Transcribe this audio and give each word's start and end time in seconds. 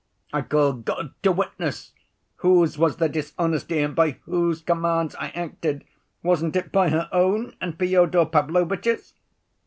I 0.33 0.41
call 0.41 0.73
God 0.73 1.13
to 1.21 1.31
witness 1.31 1.91
whose 2.37 2.75
was 2.75 2.97
the 2.97 3.07
dishonesty 3.07 3.77
and 3.83 3.95
by 3.95 4.17
whose 4.25 4.63
commands 4.63 5.13
I 5.19 5.27
acted, 5.27 5.83
wasn't 6.23 6.55
it 6.55 6.71
by 6.71 6.89
her 6.89 7.07
own 7.11 7.55
and 7.61 7.77
Fyodor 7.77 8.25
Pavlovitch's? 8.25 9.13